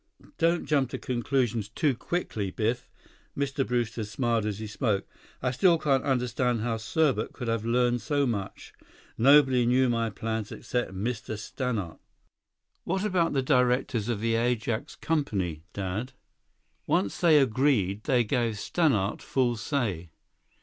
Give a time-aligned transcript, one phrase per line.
[0.39, 2.89] "Don't jump to conclusions too quickly, Biff."
[3.37, 3.63] Mr.
[3.67, 5.07] Brewster smiled as he spoke.
[5.43, 8.73] "I still can't understand how Serbot could have learned so much.
[9.15, 11.37] Nobody knew my plans except Mr.
[11.37, 11.99] Stannart."
[12.83, 16.13] "What about the directors of the Ajax Company, Dad?"
[16.87, 20.09] "Once they agreed, they gave Stannart full say.